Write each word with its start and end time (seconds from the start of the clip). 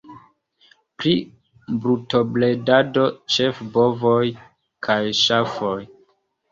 Pri 1.01 1.11
brutobredado 1.83 3.05
ĉefe 3.37 3.69
bovoj 3.79 4.19
kaj 4.89 5.01
ŝafoj. 5.25 5.81